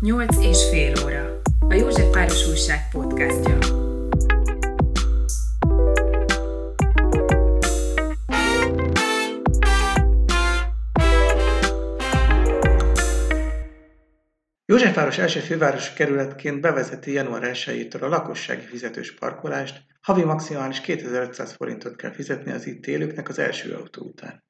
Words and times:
8 0.00 0.36
és 0.36 0.68
fél 0.70 0.92
óra. 1.04 1.40
A 1.68 1.74
József 1.74 2.10
Páros 2.10 2.48
Újság 2.48 2.78
podcastja. 2.92 3.58
Józsefváros 14.66 15.18
első 15.18 15.40
fővárosi 15.40 15.92
kerületként 15.94 16.60
bevezeti 16.60 17.12
január 17.12 17.42
1-től 17.54 18.00
a 18.00 18.08
lakossági 18.08 18.64
fizetős 18.66 19.14
parkolást, 19.14 19.82
havi 20.00 20.24
maximális 20.24 20.80
2500 20.80 21.52
forintot 21.52 21.96
kell 21.96 22.12
fizetni 22.12 22.52
az 22.52 22.66
itt 22.66 22.86
élőknek 22.86 23.28
az 23.28 23.38
első 23.38 23.74
autó 23.74 24.02
után. 24.02 24.44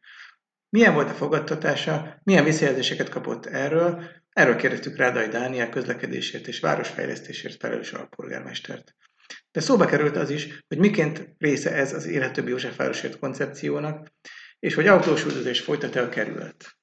Milyen 0.69 0.95
volt 0.95 1.11
a 1.11 1.15
fogadtatása, 1.15 2.21
milyen 2.23 2.45
visszajelzéseket 2.45 3.09
kapott 3.09 3.47
erről, 3.47 4.05
erről 4.33 4.57
kérdeztük 4.57 4.97
Rádai 4.97 5.29
Dániel 5.29 5.69
közlekedésért 5.69 6.47
és 6.47 6.61
városfejlesztésért 6.61 7.61
felelős 7.61 7.93
alpolgármestert. 7.93 8.95
De 9.53 9.61
szóba 9.61 9.85
került 9.85 10.17
az 10.17 10.31
is, 10.31 10.65
hogy 10.69 10.79
miként 10.79 11.35
része 11.39 11.75
ez 11.75 11.93
az 11.93 12.07
élhetőbb 12.07 12.49
Józsefvárosért 12.49 13.19
koncepciónak, 13.19 14.13
és 14.59 14.75
hogy 14.75 14.87
autós 14.87 15.23
folytat-e 15.61 16.03
a 16.03 16.09
kerület. 16.09 16.79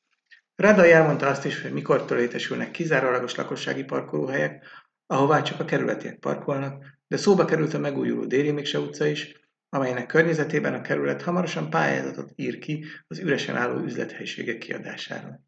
Rádai 0.55 0.91
elmondta 0.91 1.27
azt 1.27 1.45
is, 1.45 1.61
hogy 1.61 1.71
mikortól 1.71 2.17
létesülnek 2.17 2.71
kizárólagos 2.71 3.35
lakossági 3.35 3.83
parkolóhelyek, 3.83 4.65
ahová 5.05 5.41
csak 5.41 5.59
a 5.59 5.65
kerületiek 5.65 6.19
parkolnak, 6.19 6.85
de 7.07 7.17
szóba 7.17 7.45
került 7.45 7.73
a 7.73 7.79
megújuló 7.79 8.25
Déli 8.25 8.51
Mikse 8.51 8.79
utca 8.79 9.05
is, 9.05 9.47
amelynek 9.69 10.05
környezetében 10.05 10.73
a 10.73 10.81
kerület 10.81 11.21
hamarosan 11.21 11.69
pályázatot 11.69 12.31
ír 12.35 12.59
ki 12.59 12.85
az 13.07 13.19
üresen 13.19 13.55
álló 13.55 13.83
üzlethelyiségek 13.83 14.57
kiadására. 14.57 15.46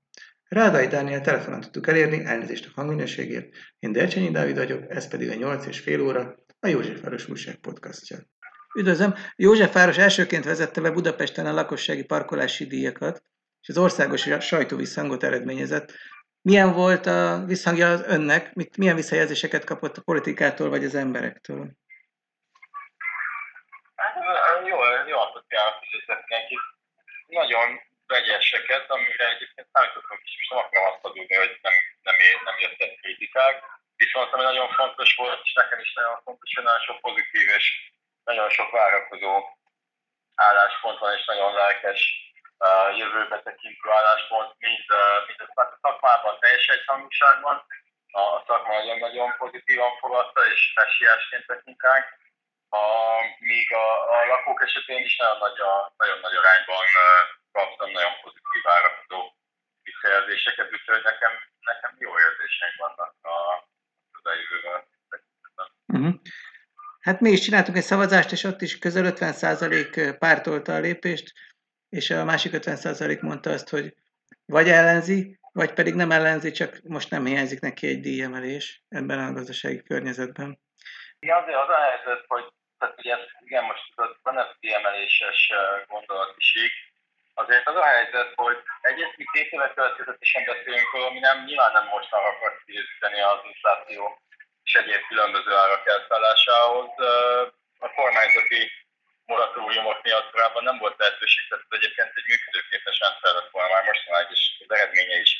Rádai 0.50 0.88
Dániel 0.88 1.22
telefonon 1.22 1.62
tudtuk 1.62 1.88
elérni, 1.88 2.26
elnézést 2.26 2.66
a 2.66 2.72
hangminőségért. 2.76 3.56
Én 3.80 3.92
Delcsényi 3.92 4.32
Dávid 4.32 4.58
vagyok, 4.58 4.84
ez 4.90 5.08
pedig 5.08 5.30
a 5.30 5.34
8 5.34 5.66
és 5.66 5.80
fél 5.80 6.02
óra, 6.02 6.36
a 6.60 6.68
Józsefváros 6.68 7.30
Újság 7.30 7.56
podcastja. 7.56 8.18
Üdvözlöm! 8.78 9.14
Józsefváros 9.36 9.98
elsőként 9.98 10.46
vezette 10.46 10.82
be 10.82 10.92
Budapesten 10.92 11.46
a 11.46 11.52
lakossági 11.52 12.04
parkolási 12.04 12.66
díjakat, 12.66 13.24
és 13.62 13.70
az 13.70 13.78
országos 13.78 14.30
sajtó 14.40 14.78
visszhangot 14.78 15.24
eredményezett. 15.24 15.92
Milyen 16.42 16.74
volt 16.74 17.06
a 17.06 17.44
visszhangja 17.46 17.92
az 17.92 18.04
önnek? 18.08 18.54
Mit, 18.54 18.78
milyen 18.78 18.96
visszajelzéseket 18.96 19.64
kapott 19.64 19.98
a 19.98 20.02
politikától 20.02 20.70
vagy 20.70 20.84
az 20.84 20.96
emberektől? 20.96 21.72
jól, 24.66 24.88
jól 25.08 25.20
asszociálnak 25.20 25.84
is 25.84 26.60
Nagyon 27.28 27.89
vegyeseket, 28.14 28.86
amire 28.96 29.26
egyébként 29.34 29.68
számítottunk 29.74 30.22
is, 30.24 30.34
és 30.40 30.48
nem 30.50 30.60
akarom 30.60 30.86
azt 30.92 31.06
adni, 31.06 31.36
hogy 31.44 31.54
nem, 31.62 31.76
nem, 32.08 32.16
nem 32.48 32.58
jöttek 32.64 32.92
kritikák. 33.02 33.56
Viszont 33.96 34.34
ami 34.34 34.44
nagyon 34.44 34.70
fontos 34.80 35.16
volt, 35.16 35.42
és 35.44 35.54
nekem 35.54 35.80
is 35.80 35.94
nagyon 35.94 36.18
fontos, 36.26 36.50
hogy 36.56 36.64
nagyon 36.64 36.86
sok 36.88 37.00
pozitív 37.00 37.48
és 37.60 37.66
nagyon 38.24 38.50
sok 38.50 38.70
várakozó 38.72 39.34
álláspont 40.36 41.00
van, 41.00 41.18
és 41.18 41.26
nagyon 41.26 41.54
lelkes 41.54 42.00
uh, 42.58 42.98
jövőbe 42.98 43.38
tekintő 43.42 43.90
álláspont, 44.00 44.50
mind, 44.58 44.86
uh, 45.02 45.28
mind 45.28 45.40
a 45.54 45.78
szakmában 45.82 46.40
teljes 46.40 46.68
egyhangúságban. 46.68 47.66
A 48.12 48.44
szakma 48.48 48.74
nagyon-nagyon 48.74 49.36
pozitívan 49.38 49.98
fogadta, 49.98 50.42
és 50.54 50.74
messiásként 50.76 51.46
tekintünk 51.46 52.06
a, 52.70 52.84
míg 53.40 53.74
a, 53.74 53.88
a 54.16 54.26
lakók 54.26 54.62
esetén 54.62 55.04
is 55.04 55.18
nagyon 55.18 55.38
nagy, 55.38 55.60
a, 55.60 55.94
nagyon 55.98 56.20
nagy 56.20 56.36
arányban 56.36 56.86
kaptam 57.52 57.92
nagyon 57.92 58.16
pozitív 58.24 58.64
várakozó 58.64 59.20
visszajelzéseket, 59.84 60.72
úgyhogy 60.76 61.04
nekem, 61.04 61.34
nekem 61.72 61.92
jó 62.06 62.12
érzéseink 62.26 62.76
vannak 62.86 63.14
a 63.34 63.36
közeljövővel. 64.16 64.88
Uh-huh. 65.94 66.14
Hát 67.00 67.20
mi 67.20 67.30
is 67.30 67.40
csináltunk 67.40 67.78
egy 67.78 67.84
szavazást, 67.84 68.32
és 68.32 68.44
ott 68.44 68.62
is 68.62 68.78
közel 68.78 69.14
50% 69.14 70.16
pártolta 70.20 70.76
a 70.76 70.80
lépést, 70.80 71.34
és 71.90 72.10
a 72.10 72.24
másik 72.24 72.52
50% 72.56 73.22
mondta 73.22 73.50
azt, 73.50 73.70
hogy 73.70 73.94
vagy 74.46 74.70
ellenzi, 74.70 75.40
vagy 75.52 75.74
pedig 75.74 75.94
nem 75.94 76.12
ellenzi, 76.12 76.52
csak 76.52 76.80
most 76.84 77.10
nem 77.10 77.26
hiányzik 77.26 77.60
neki 77.60 77.88
egy 77.88 78.00
díjemelés 78.00 78.84
ebben 78.90 79.20
a 79.20 79.34
gazdasági 79.34 79.84
környezetben. 79.84 80.60
Igen, 81.20 81.38
azért 81.38 81.58
az 81.58 81.70
a 81.70 81.80
helyzet, 81.80 82.26
hogy 82.28 82.54
tehát 82.78 82.98
ugye 82.98 83.18
igen, 83.40 83.64
most 83.64 83.84
van 84.22 84.38
ez 84.38 84.48
kiemeléses 84.60 85.52
gondolatiség, 85.88 86.72
azért 87.42 87.68
az 87.68 87.76
a 87.76 87.92
helyzet, 87.94 88.32
hogy 88.36 88.58
egyrészt 88.82 89.18
mi 89.18 89.26
két 89.34 89.52
éve 89.52 89.74
következetesen 89.74 90.44
beszélünk 90.46 90.94
ami 90.94 91.20
nem, 91.20 91.44
nyilván 91.44 91.72
nem 91.72 91.88
most 91.88 92.14
akar 92.14 92.52
kiegészíteni 92.66 93.20
az 93.22 93.40
infláció 93.52 94.02
és 94.64 94.74
egyéb 94.76 95.04
különböző 95.08 95.54
árak 95.56 95.88
elszállásához. 95.88 96.90
A 97.86 97.90
kormányzati 97.96 98.72
moratóriumok 99.26 100.02
miatt 100.04 100.32
korábban 100.32 100.64
nem 100.64 100.78
volt 100.78 100.98
lehetőség, 100.98 101.48
tehát 101.48 101.66
ez 101.70 101.78
egyébként 101.78 102.12
egy 102.16 102.30
működőképes 102.32 103.00
rendszer 103.00 103.34
lett 103.34 103.52
volna 103.52 103.74
már 103.74 103.86
mostanáig, 103.86 104.28
és 104.32 104.44
az 104.68 104.76
eredménye 104.76 105.18
is 105.26 105.32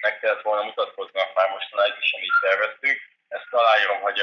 meg 0.00 0.18
kellett 0.18 0.42
volna 0.48 0.62
mutatkoznak 0.62 1.34
már 1.34 1.48
mostanáig 1.50 1.96
is, 2.00 2.12
amit 2.12 2.40
terveztük. 2.40 2.98
Ezt 3.28 3.52
aláírom, 3.60 4.00
hogy 4.00 4.20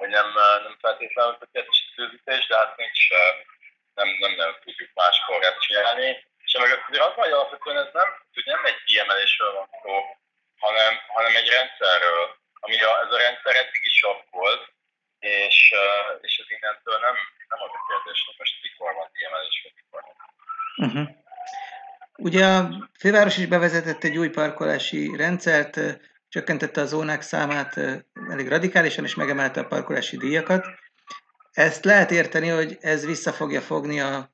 hogy 0.00 0.08
nem, 0.08 0.28
nem 0.64 0.76
feltétlenül 0.80 1.38
tökéletes 1.38 1.80
időzítés, 1.92 2.46
de 2.46 2.56
hát 2.56 2.76
nincs, 2.76 3.08
nem, 3.94 4.08
nem, 4.18 4.32
nem 4.42 4.56
tudjuk 4.64 4.90
máskor 4.94 5.42
ezt 5.42 5.60
csinálni. 5.60 6.29
És 6.50 6.58
meg 6.58 6.70
azért 6.88 7.06
az 7.08 7.14
hogy 7.14 7.32
alapvetően 7.36 7.82
ez 7.84 7.92
nem, 7.92 8.08
hogy 8.34 8.46
nem 8.52 8.64
egy 8.70 8.80
kiemelésről 8.86 9.52
van 9.58 9.68
szó, 9.82 9.94
hanem, 10.64 10.92
hanem 11.16 11.34
egy 11.40 11.48
rendszerről, 11.56 12.24
ami 12.64 12.76
a, 12.90 12.92
ez 13.04 13.12
a 13.16 13.22
rendszer 13.24 13.54
eddig 13.62 13.82
is 13.90 13.96
sok 14.04 14.18
volt, 14.30 14.62
és, 15.18 15.58
és 16.20 16.34
ez 16.42 16.50
innentől 16.56 16.98
nem, 17.06 17.16
nem 17.50 17.60
az 17.66 17.72
a 17.78 17.84
kérdés, 17.88 18.18
hogy 18.26 18.34
most 18.38 18.56
mikor 18.62 18.94
van 18.94 19.10
kiemelés, 19.14 19.56
vagy 19.62 19.76
mikor. 19.80 20.00
Uh-huh. 20.84 21.08
Ugye 22.28 22.44
a 22.44 22.58
főváros 23.00 23.36
is 23.36 23.46
bevezetett 23.46 24.04
egy 24.04 24.18
új 24.18 24.28
parkolási 24.28 25.16
rendszert, 25.16 25.74
csökkentette 26.28 26.80
a 26.80 26.90
zónák 26.92 27.22
számát 27.22 27.76
elég 28.32 28.48
radikálisan, 28.48 29.04
és 29.04 29.14
megemelte 29.14 29.60
a 29.60 29.66
parkolási 29.66 30.16
díjakat. 30.16 30.66
Ezt 31.52 31.84
lehet 31.84 32.10
érteni, 32.10 32.48
hogy 32.48 32.76
ez 32.80 33.06
vissza 33.06 33.32
fogja 33.32 33.60
fogni 33.60 34.00
a 34.00 34.30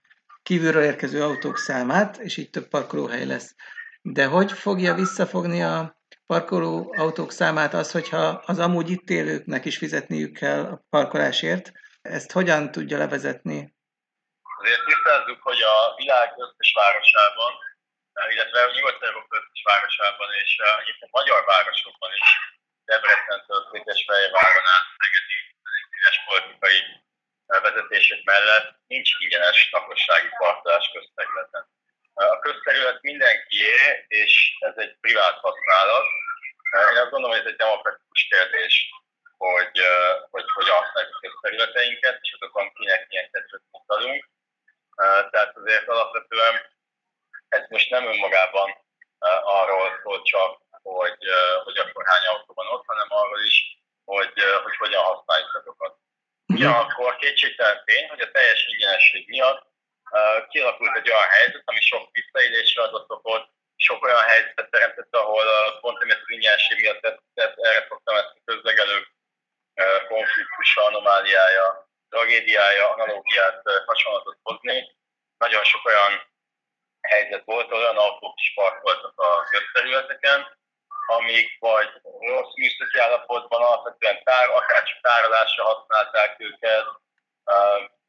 kívülről 0.48 0.82
érkező 0.82 1.22
autók 1.22 1.56
számát, 1.56 2.16
és 2.16 2.36
így 2.36 2.50
több 2.50 2.68
parkolóhely 2.68 3.26
lesz. 3.26 3.54
De 4.02 4.24
hogy 4.26 4.52
fogja 4.52 4.94
visszafogni 4.94 5.62
a 5.62 5.78
parkoló 6.26 6.94
autók 6.96 7.32
számát 7.32 7.74
az, 7.74 7.90
hogyha 7.92 8.24
az 8.50 8.58
amúgy 8.58 8.90
itt 8.90 9.08
élőknek 9.08 9.64
is 9.64 9.76
fizetniük 9.78 10.32
kell 10.42 10.64
a 10.64 10.84
parkolásért? 10.90 11.72
Ezt 12.02 12.32
hogyan 12.32 12.70
tudja 12.70 12.98
levezetni? 12.98 13.74
Azért 14.58 14.84
tisztázzuk, 14.84 15.40
hogy 15.42 15.60
a 15.62 15.94
világ 15.96 16.28
összes 16.44 16.72
városában 16.80 17.52
illetve 18.34 18.58
a 18.62 18.72
Nyugat-Európa 18.76 19.36
is 19.52 19.62
városában, 19.70 20.28
és 20.42 20.50
egyébként 20.82 21.12
magyar 21.12 21.44
városokban 21.44 22.10
is, 22.20 22.28
Debrecentől 22.84 23.60
Székesfehérváron 23.70 24.66
át 24.74 24.86
Szegedi 24.98 25.55
mellett 28.30 28.68
nincs 28.86 29.10
ingyenes 29.22 29.68
lakossági 29.72 30.30
parkolás 30.38 30.90
közterületen. 30.94 31.64
A 32.14 32.38
közterület 32.38 33.02
mindenkié, 33.02 33.74
és 34.08 34.56
ez 34.58 34.76
egy 34.76 34.96
privát 35.00 35.38
használat. 35.46 36.06
Én 36.92 37.02
azt 37.02 37.10
gondolom, 37.10 37.36
hogy 37.36 37.44
ez 37.44 37.52
egy 37.52 37.62
demokratikus 37.64 38.22
kérdés, 38.32 38.74
hogy, 39.36 39.76
hogy 40.30 40.44
hogy 40.56 40.68
használjuk 40.68 41.14
a 41.14 41.22
közterületeinket, 41.24 42.18
és 42.22 42.36
azokon 42.38 42.72
kinek 42.72 43.08
milyen 43.08 43.30
kedvet 43.32 43.62
mutatunk. 43.70 44.28
Tehát 45.30 45.56
azért 45.56 45.88
alapvetően 45.88 46.54
ez 47.48 47.64
most 47.68 47.90
nem 47.90 48.06
önmagában 48.06 48.68
arról 49.42 50.00
szól 50.02 50.22
csak, 50.22 50.60
hogy, 50.82 51.18
hogy 51.64 51.78
akkor 51.78 52.04
hány 52.06 52.26
autó 52.26 52.52
van 52.54 52.66
ott, 52.66 52.84
hanem 52.86 53.06
arról 53.08 53.40
is, 53.40 53.56
hogy, 54.04 54.32
hogy 54.62 54.76
hogyan 54.76 55.02
használjuk 55.02 55.54
azokat. 55.54 55.96
Mhm. 56.46 56.58
Ugyanakkor 56.58 57.16
kétségtelen 57.16 57.82
tény, 57.84 58.08
hogy 58.08 58.20
a 58.20 58.30
teljes 58.30 58.66
ingyenesség 58.66 59.28
miatt 59.28 59.62
uh, 60.10 60.48
kialakult 60.48 60.96
egy 60.96 61.10
olyan 61.10 61.28
helyzet, 61.28 61.62
ami 61.64 61.80
sok 61.80 62.08
visszaélésre 62.12 62.82
adott 62.82 63.10
okot, 63.10 63.48
sok 63.76 63.94
olyan 64.06 64.22
helyzetet 64.22 64.70
teremtett, 64.70 65.14
ahol 65.14 65.44
uh, 65.44 65.80
pont 65.80 66.02
emiatt 66.02 66.20
az 66.20 66.76
miatt 66.80 67.00
tett, 67.00 67.20
tett, 67.34 67.54
erre 67.56 67.86
szoktam 67.88 68.16
ezt 68.16 68.34
a 68.36 68.44
közlegelők 68.44 69.14
konfliktusa, 70.08 70.84
anomáliája, 70.84 71.88
tragédiája, 72.08 72.92
analógiát, 72.92 73.62
hasonlatot 73.86 74.38
hozni. 74.42 74.96
Nagyon 75.38 75.64
sok 75.64 75.84
olyan 75.84 76.12
helyzet 77.00 77.44
volt, 77.44 77.72
olyan 77.72 77.96
autók 77.96 78.40
is 78.40 78.52
parkoltak 78.54 79.20
a 79.20 79.44
közterületeken, 79.44 80.58
amik 81.06 81.56
vagy 81.58 81.88
rossz 82.20 82.54
műszaki 82.56 82.98
állapotban 82.98 83.62
alapvetően 83.62 84.22
tár, 84.24 84.48
akár 84.48 84.82
csak 84.82 85.00
tárolásra 85.00 85.64
használták 85.64 86.34
őket, 86.38 86.86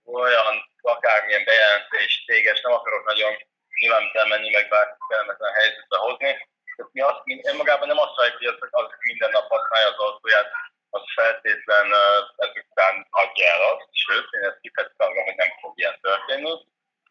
olyan 0.05 0.71
akármilyen 0.81 1.43
bejelentés, 1.43 2.23
téges, 2.25 2.61
nem 2.61 2.73
akarok 2.73 3.05
nagyon 3.05 3.37
nyilván 3.79 4.27
menni, 4.27 4.49
meg 4.49 4.67
bár 4.69 4.97
kellemetlen 5.09 5.53
helyzetbe 5.53 5.97
hozni, 5.97 6.31
Tehát 6.75 6.91
mi 6.93 7.01
azt, 7.01 7.21
én 7.25 7.55
magában 7.55 7.87
nem 7.87 8.03
azt 8.05 8.15
várjuk, 8.15 8.37
hogy 8.37 8.47
az, 8.47 8.59
az 8.81 8.87
minden 9.09 9.31
nap 9.31 9.47
használja 9.49 9.87
az 9.87 9.97
autóját, 9.97 10.49
az 10.89 11.01
feltétlen 11.15 11.87
ezután 12.35 13.07
adja 13.09 13.45
el 13.53 13.61
azt, 13.71 13.87
sőt, 13.91 14.27
én 14.31 14.43
ezt 14.49 14.59
kifejeztem, 14.61 15.07
hogy 15.07 15.35
nem 15.35 15.51
fog 15.61 15.73
ilyen 15.75 15.97
történni. 16.01 16.53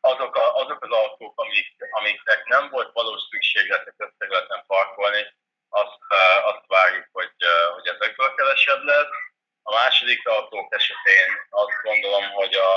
Azok, 0.00 0.34
a, 0.36 0.54
azok 0.62 0.84
az 0.84 0.90
autók, 0.90 1.40
amik, 1.40 1.68
amiknek 1.90 2.44
nem 2.44 2.68
volt 2.70 2.92
valós 2.92 3.22
szükséglet 3.30 3.86
a 3.86 3.94
közterületen 3.96 4.64
parkolni, 4.66 5.22
azt, 5.68 5.98
azt 6.44 6.64
várjuk, 6.66 7.08
hogy, 7.12 7.34
hogy 7.74 7.86
ezekből 7.86 8.34
kevesebb 8.34 8.82
lesz. 8.82 9.14
A 9.62 9.72
második 9.72 10.28
autók 10.28 10.74
esetén 10.74 11.28
azt 11.50 11.82
gondolom, 11.82 12.30
hogy 12.30 12.54
a, 12.54 12.70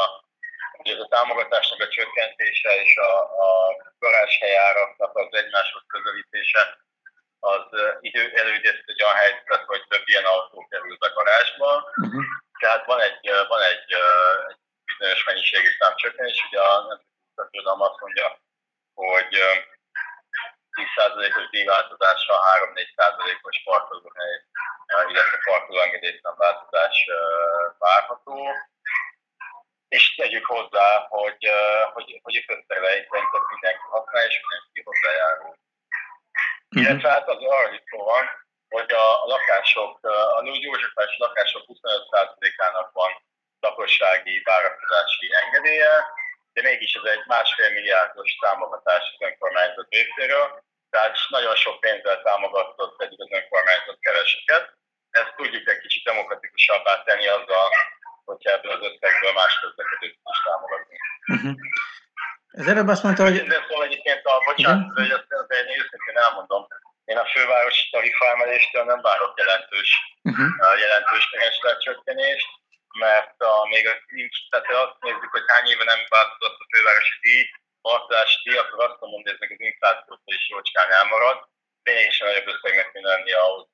hogy 0.77 0.91
ez 0.91 0.99
a 0.99 1.07
támogatásnak 1.07 1.68
a 1.81 1.87
csökkentése 1.87 2.81
és 2.83 2.97
a, 2.97 3.11
a 3.45 3.49
garázshelyaraknak 3.99 5.17
az 5.17 5.27
egymáshoz 5.31 5.83
közelítése 5.87 6.77
az 7.39 7.65
idő 7.99 8.31
előidézte 8.35 8.83
egy 8.85 9.03
olyan 9.03 9.15
helyzet, 9.15 9.63
hogy 9.65 9.83
több 9.87 10.03
ilyen 10.05 10.25
autó 10.25 10.67
kerül 10.69 10.97
be 10.97 11.07
garázsba. 11.07 11.91
Uh-huh. 11.95 12.23
Tehát 12.59 12.85
van 12.85 12.99
egy, 12.99 13.29
van 13.47 13.61
egy, 13.61 13.91
egy 14.49 14.59
bizonyos 14.85 15.23
mennyiségű 15.23 15.69
számcsökkenés, 15.79 16.45
ugye 16.49 16.61
a 16.61 16.73
nemzeti 16.87 17.57
azt 17.63 17.99
mondja, 17.99 18.39
hogy 18.93 19.33
10%-os 20.79 21.49
díjváltozása 21.49 22.33
3-4%-os 22.75 23.61
parkolóhely, 23.63 24.35
illetve 25.09 25.37
parkolóengedélyszám 25.43 26.35
változás 26.37 27.05
várható. 27.77 28.37
És 29.95 30.15
tegyük 30.15 30.45
hozzá, 30.45 31.05
hogy, 31.09 31.43
hogy, 31.93 32.19
hogy 32.23 32.35
a 32.35 32.43
közterületén 32.47 33.07
szerintem 33.11 33.43
mindenki 33.53 33.85
használ, 33.93 34.25
és 34.29 34.37
mindenki 34.41 34.81
hozzájárul. 34.89 35.53
Uh-huh. 36.69 36.81
Illetve 36.81 37.09
hát 37.09 37.27
az 37.29 37.41
arra 37.41 37.73
is 37.73 37.89
van, 38.11 38.25
hogy 38.75 38.91
a, 38.91 39.07
lakások, 39.33 39.99
a 40.37 40.39
Józsefes 40.43 41.17
lakások 41.17 41.63
25%-ának 41.67 42.91
van 42.91 43.11
lakossági 43.59 44.41
várakozási 44.45 45.27
engedélye, 45.41 45.93
de 46.53 46.61
mégis 46.61 46.93
ez 46.93 47.11
egy 47.11 47.25
másfél 47.25 47.69
milliárdos 47.69 48.35
támogatás 48.41 49.03
az 49.13 49.27
önkormányzat 49.27 49.87
részéről, 49.89 50.63
tehát 50.89 51.17
nagyon 51.29 51.55
sok 51.55 51.79
pénzzel 51.79 52.21
támogatott 52.21 53.01
egy 53.01 53.13
az 53.17 53.31
önkormányzat 53.31 53.99
kereseket. 53.99 54.77
Ezt 55.09 55.35
tudjuk 55.35 55.69
egy 55.69 55.79
kicsit 55.79 56.03
demokratikusabbá 56.03 57.03
tenni 57.03 57.27
azzal, 57.27 57.69
hogyha 58.29 58.51
ebből 58.55 58.71
az 58.77 58.83
összegből 58.87 59.33
más 59.39 59.53
közlekedőt 59.61 60.17
is 60.33 60.39
támogatni. 60.47 60.97
Uh-huh. 61.33 61.55
Ez 62.61 62.67
előbb 62.73 62.89
azt 62.93 63.03
mondta, 63.05 63.23
hogy... 63.23 63.35
De 63.53 63.59
szóval 63.67 63.85
egyébként 63.89 64.23
a, 64.25 64.35
bocsánat, 64.49 64.91
hogy 64.97 65.11
ezt 65.17 65.51
én 65.59 65.79
őszintén 65.81 66.17
elmondom, 66.25 66.63
én 67.11 67.17
a 67.17 67.31
fővárosi 67.33 67.85
tarifaemeléstől 67.89 68.83
nem 68.83 69.01
várok 69.01 69.33
jelentős, 69.41 69.91
uh-huh. 70.29 70.79
jelentős 70.85 71.25
keresletcsökkenést, 71.31 72.49
mert 73.05 73.37
a, 73.51 73.53
még 73.73 73.83
a, 73.87 73.93
tehát 74.49 74.67
azt 74.85 74.99
nézzük, 75.07 75.31
hogy 75.35 75.45
hány 75.47 75.67
éve 75.73 75.83
nem 75.83 76.01
változott 76.09 76.59
a 76.63 76.69
fővárosi 76.71 77.17
díj, 77.21 77.43
tartási 77.81 78.37
díj, 78.43 78.57
akkor 78.57 78.79
azt 78.83 78.99
mondom, 78.99 79.21
hogy 79.21 79.31
ez 79.31 79.39
meg 79.39 79.51
az 79.51 79.65
inflációt 79.71 80.21
is 80.25 80.49
jócskán 80.49 80.91
elmarad, 80.91 81.37
lényegesen 81.83 82.27
nagyobb 82.27 82.47
összegnek 82.53 82.91
kéne 82.91 83.07
lenni 83.13 83.31
ahhoz, 83.31 83.67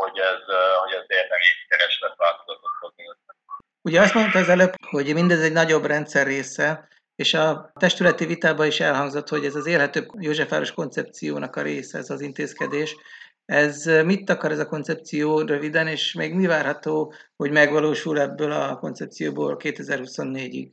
hogy 0.00 0.18
ez, 0.18 0.42
hogy 0.82 0.92
ez 0.92 1.04
érdemi 1.06 1.48
keresletváltozatot 1.68 2.74
hozni 2.80 3.04
össze. 3.12 3.37
Ugye 3.82 4.00
azt 4.00 4.14
mondta 4.14 4.38
az 4.38 4.48
előbb, 4.48 4.72
hogy 4.86 5.14
mindez 5.14 5.40
egy 5.40 5.52
nagyobb 5.52 5.84
rendszer 5.84 6.26
része, 6.26 6.88
és 7.14 7.34
a 7.34 7.72
testületi 7.80 8.26
vitában 8.26 8.66
is 8.66 8.80
elhangzott, 8.80 9.28
hogy 9.28 9.44
ez 9.44 9.54
az 9.54 9.66
élhető 9.66 10.06
Józsefváros 10.18 10.72
koncepciónak 10.72 11.56
a 11.56 11.62
része, 11.62 11.98
ez 11.98 12.10
az 12.10 12.20
intézkedés. 12.20 12.96
Ez 13.44 13.84
mit 13.84 14.30
akar 14.30 14.50
ez 14.50 14.58
a 14.58 14.72
koncepció 14.74 15.40
röviden, 15.40 15.86
és 15.86 16.12
még 16.12 16.34
mi 16.34 16.46
várható, 16.46 17.14
hogy 17.36 17.50
megvalósul 17.50 18.20
ebből 18.20 18.52
a 18.52 18.78
koncepcióból 18.78 19.56
2024-ig? 19.58 20.68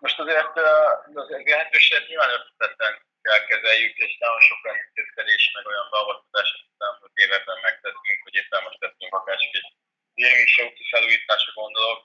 Most 0.00 0.18
azért 0.18 0.56
az 1.14 1.28
lehetőséget 1.44 2.08
nyilván 2.08 2.30
összetetten 2.36 2.92
kell 3.22 3.42
kezeljük, 3.50 3.96
és 4.06 4.12
nagyon 4.24 4.40
sok 4.48 4.60
intézkedés, 4.86 5.42
meg 5.56 5.64
olyan 5.70 5.88
beavatkozás, 5.92 6.48
amit 6.54 6.82
elmúlt 6.86 7.16
években 7.24 7.58
megtettünk, 7.68 8.20
hogy 8.26 8.36
éppen 8.40 8.62
most 8.66 8.80
tettünk 8.82 9.12
akár 9.18 9.36
csak 9.42 9.52
egy 9.58 10.52
Sauti 10.54 10.84
felújításra 10.92 11.52
gondolok, 11.62 11.98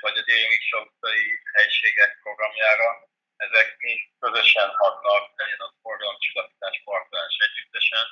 vagy 0.00 0.16
a 0.18 0.22
Déli 0.22 0.58
Sautai 0.70 1.40
helységek 1.52 2.18
programjára. 2.22 2.90
Ezek 3.36 3.76
mind 3.78 4.00
közösen 4.18 4.70
hatnak, 4.80 5.22
legyen 5.40 5.60
az 5.66 5.74
forgalomcsillapítás, 5.82 6.80
parkolás 6.84 7.36
együttesen. 7.46 8.06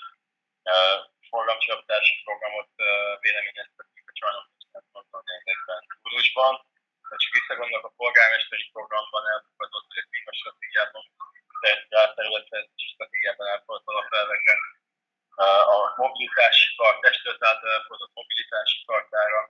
Forgalomcsillapítási 1.30 2.14
programot 2.24 2.70
véleményeztetünk 3.20 4.08
a 4.10 4.18
csajnok 4.20 4.54
ezekben 5.40 5.80
júliusban 6.02 6.54
csak 7.22 7.32
visszagondolok 7.38 7.84
a 7.84 7.92
polgármesteri 7.96 8.66
programban 8.72 9.24
elfogadott, 9.32 9.90
a 10.00 10.06
klímastratégiában 10.10 11.04
területet 12.14 12.68
stratégiában 12.76 13.46
elfogadott 13.46 13.86
alapelveket, 13.92 14.60
a 15.74 15.94
mobilitási 15.96 16.68
kart, 16.76 17.00
testület 17.00 17.44
által 17.44 17.70
elfogadott 17.70 18.14
mobilitási 18.14 18.78
kartára. 18.86 19.40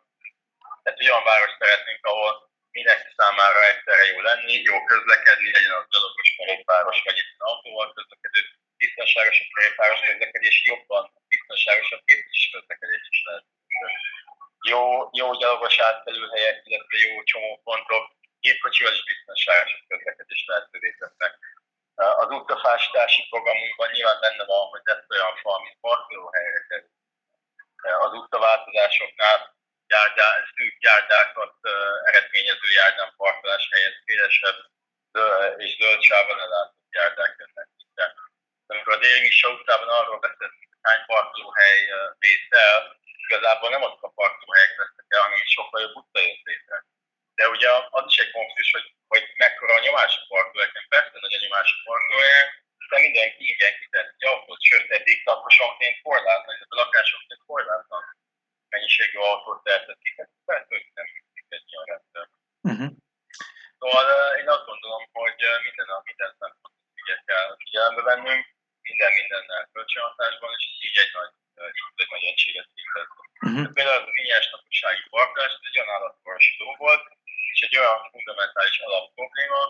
Tehát 0.96 1.12
olyan 1.12 1.28
város 1.30 1.54
szeretnénk, 1.58 2.06
ahol 2.06 2.32
mindenki 2.78 3.08
számára 3.16 3.60
egyszerre 3.70 4.04
jó 4.12 4.18
lenni, 4.20 4.52
jó 4.70 4.84
közlekedni, 4.84 5.50
legyen 5.56 5.76
az 5.80 5.86
gyalogos 5.92 6.28
kerékpáros, 6.36 6.98
vagy 7.04 7.16
itt 7.22 7.40
autóval 7.50 7.92
közlekedő, 7.96 8.40
biztonságos 8.82 9.40
a 9.40 9.46
kerékpáros 9.54 10.00
közlekedés, 10.08 10.56
jobban 10.70 11.02
biztonságosabb 11.28 12.02
képzési 12.08 12.50
közlekedés 12.54 13.04
is 13.14 13.22
lehet 13.26 13.44
jó, 14.72 14.82
jó 15.12 15.34
gyalogos 15.34 15.78
átkelőhelyek, 15.78 16.56
illetve 16.64 16.96
jó 17.06 17.22
csomópontok, 17.22 18.04
gépkocsival 18.40 18.92
is 18.92 19.04
biztonságos 19.04 19.84
közlekedés 19.88 20.44
lehetővé 20.46 20.90
tesznek. 20.98 21.32
Az 21.94 22.30
utcafásítási 22.30 23.22
programunkban 23.30 23.90
nyilván 23.90 24.20
benne 24.20 24.44
van, 24.44 24.68
hogy 24.72 24.80
lesz 24.84 25.10
olyan 25.14 25.36
fa, 25.42 25.50
ami 25.54 25.70
parkolóhelyre. 25.80 26.84
Az 28.06 28.12
utcaváltozásoknál 28.12 29.55
járdá, 29.88 30.28
szűk 30.56 30.76
járdákat 30.82 31.54
eredményező 32.04 32.68
járdán 32.80 33.12
parkolás 33.16 33.68
helyett 33.72 34.02
szélesebb 34.04 34.58
és 35.56 35.76
zöld 35.80 36.02
sávon 36.02 36.40
ellátott 36.40 36.90
járdák 36.90 37.34
jönnek. 37.38 37.68
Amikor 38.66 38.92
a 38.92 38.98
déli 38.98 39.30
utcában 39.54 39.88
arról 39.88 40.18
beszélünk, 40.18 40.58
hogy 40.58 40.78
hány 40.82 41.02
parkolóhely 41.06 41.78
vész 42.18 42.48
el, 42.48 42.96
igazából 43.26 43.70
nem 43.70 43.82
azok 43.82 44.02
a 44.02 44.14
parkolóhelyek 44.20 44.76
vesznek 44.76 45.06
el, 45.08 45.22
hanem 45.22 45.38
sokkal 45.44 45.80
jobb 45.80 45.96
utca 46.00 46.20
jött 46.20 46.44
létre. 46.50 46.76
De 47.38 47.48
ugye 47.48 47.68
az 47.90 48.04
is 48.06 48.16
egy 48.18 48.30
konfliktus, 48.30 48.70
hogy, 48.72 48.88
hogy 49.12 49.24
mekkora 49.36 49.74
a 49.74 49.84
nyomás 49.84 50.12
a 50.16 50.26
parkolóhelyeken, 50.28 50.86
persze 50.88 51.16
nagy 51.20 51.34
a 51.34 51.42
nyomás 51.44 51.68
a 51.76 51.82
parkolóhelyen, 51.88 52.48
de 52.90 53.00
mindenki 53.00 53.42
ingyen 53.50 53.74
kitett 53.80 54.22
autót, 54.32 54.62
sőt 54.62 54.90
eddig 54.90 55.18
lakosonként 55.24 56.02
korlátlan, 56.02 56.56
illetve 56.56 56.76
lakásonként 56.82 57.42
korlátlan 57.46 58.02
mennyiségű 58.76 59.18
autót 59.18 59.62
tehetett 59.64 60.00
ki, 60.04 60.10
tehát 60.16 60.32
persze, 60.50 60.72
hogy 60.76 60.86
nem 60.98 61.06
működik 61.12 61.46
egy 61.56 61.66
ilyen 61.70 61.86
rendszer. 61.90 62.26
Uh-huh. 62.70 62.90
Szóval 63.78 64.06
én 64.40 64.48
azt 64.54 64.68
gondolom, 64.70 65.02
hogy 65.20 65.38
minden, 65.66 65.86
minden 66.08 66.30
szempontot 66.38 66.74
kell 67.28 67.48
figyelembe 67.62 68.02
vennünk, 68.10 68.42
minden 68.88 69.12
mindennel 69.18 69.64
kölcsönhatásban, 69.72 70.50
és 70.56 70.64
így 70.86 70.98
egy 71.04 71.12
nagy 71.18 71.32
egy 72.02 72.10
nagy 72.14 72.26
egységet 72.32 72.68
képez. 72.74 73.08
Uh-huh. 73.46 73.66
Például 73.76 74.00
az 74.00 74.08
Vinyás 74.18 74.46
lakossági 74.52 75.04
parkolás 75.14 75.52
egy 75.68 75.78
olyan 75.78 75.94
állatforrasító 75.96 76.66
volt, 76.84 77.04
és 77.52 77.60
egy 77.66 77.76
olyan 77.78 77.98
fundamentális 78.12 78.78
alapprobléma, 78.78 79.60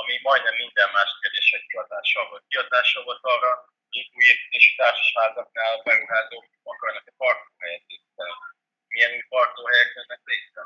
ami 0.00 0.14
majdnem 0.22 0.54
minden 0.64 0.90
más 0.96 1.10
kérdésre 1.20 1.58
kihatással 1.66 2.28
volt. 2.28 2.44
Kihatással 2.48 3.02
volt 3.08 3.24
arra, 3.34 3.52
hogy 3.90 4.10
új 4.16 4.24
építésű 4.32 4.70
társasházaknál 4.76 5.82
beruházók 5.84 6.44
akarnak 6.62 7.06
egy 7.06 7.18
parkolóhelyet. 7.22 7.84
Milyen 8.96 9.16
új 9.18 9.26
parkolóhelyek 9.34 9.92
jönnek 9.94 10.22
létre. 10.30 10.62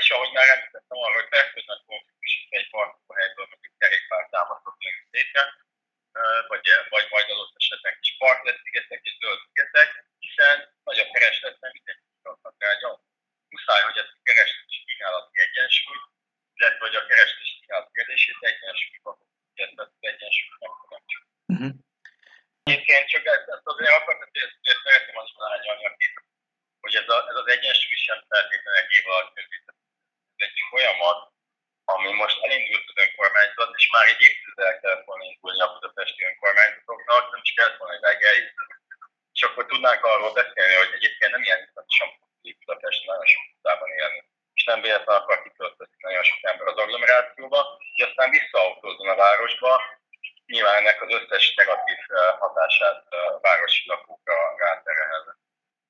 És 0.00 0.10
ahogy 0.14 0.32
már 0.36 0.48
említettem 0.54 0.98
arra, 1.04 1.16
hogy 1.20 1.66
nagy 1.72 1.82
konfliktus 1.90 2.32
egy 2.58 2.68
parkolóhelyből 2.74 3.46
mondjuk 3.52 3.74
kerékpár 3.80 4.24
támasztott 4.34 4.80
létre, 5.16 5.42
vagy, 6.50 6.64
vagy 6.94 7.06
majd 7.14 7.28
adott 7.30 7.58
esetben 7.60 7.98
kis 8.00 8.12
partnerszigetek 8.22 9.00
és 9.08 9.14
zöld 9.20 9.40
szigetek, 9.46 9.88
hiszen 10.24 10.56
nagy 10.88 10.98
a 11.04 11.10
kereslet, 11.12 11.60
nem 11.64 11.72
mindenki 11.76 12.04
tudnak 12.22 12.54
rá 12.58 12.72
Muszáj, 13.52 13.82
hogy 13.88 13.98
ezt 14.02 14.16
a 14.18 14.24
kereslet 14.28 14.68
és 14.72 14.78
kínálati 14.86 15.36
egyensúly, 15.46 16.00
illetve 16.54 16.82
hogy 16.86 16.96
a 17.00 17.06
kereslet 17.08 17.44
és 17.46 17.52
kínálat 17.60 17.94
kérdését 17.96 18.40
egyensúlyba, 18.50 19.10
illetve 19.54 19.82
az 19.82 19.90
egyensúlyt 20.12 20.54
megteremtsük. 20.62 21.24
Uh-huh. 21.52 21.72
Egyébként 22.66 23.06
csak 23.12 23.24
ezt, 23.34 23.48
ezt 23.54 23.66
azért 23.72 23.96
akartam, 23.98 24.28
hogy 24.32 24.42
ezt, 24.46 24.80
szeretném 24.84 25.16
azt 25.22 25.32
mondani, 25.34 25.56
hogy 26.88 27.00
ez, 27.02 27.08
a, 27.16 27.18
ez 27.30 27.36
az 27.42 27.48
egyensúly 27.54 27.98
sem 28.06 28.18
feltétlenül 28.32 28.80
egy 28.80 28.92
év 28.98 29.04
alatt 29.10 29.36
Ez 30.42 30.48
egy 30.48 30.60
folyamat, 30.70 31.18
ami 31.94 32.10
most 32.22 32.38
elindult 32.44 32.86
az 32.90 33.00
önkormányzat, 33.04 33.70
és 33.78 33.86
már 33.94 34.06
egy 34.12 34.22
évtizedel 34.26 34.74
kellett 34.80 35.08
volna 35.10 35.24
indulni 35.30 35.60
a 35.62 35.72
budapesti 35.74 36.20
önkormányzatoknak, 36.30 37.24
nem 37.32 37.40
is 37.46 37.52
kellett 37.56 37.80
volna, 37.80 37.94
eljutni. 38.30 38.64
és 39.36 39.42
akkor 39.46 39.64
tudnánk 39.66 40.04
arról 40.04 40.32
beszélni, 40.40 40.74
hogy 40.82 40.92
egyébként 40.98 41.32
nem 41.32 41.42
ilyen 41.42 41.60
sem 41.98 42.10
Budapest 42.60 43.06
nagyon 43.06 43.26
sok 43.26 43.44
utcában 43.52 43.90
élni, 44.00 44.20
és 44.58 44.64
nem 44.64 44.80
véletlenül 44.80 45.22
akar 45.22 45.42
kiköltözni 45.42 45.96
nagyon 45.98 46.22
sok 46.22 46.42
ember 46.50 46.66
az 46.66 46.76
agglomerációba, 46.82 47.60
hogy 47.94 48.08
aztán 48.08 48.30
visszaautózzon 48.30 49.08
a 49.08 49.20
városba, 49.24 49.72
nyilván 50.46 50.76
ennek 50.76 51.02
az 51.02 51.10
összes 51.18 51.54
negatív 51.54 51.98
hatását 52.38 53.06
a 53.12 53.40
városi 53.40 53.82
lakókra 53.88 54.36
ráterelve. 54.56 55.37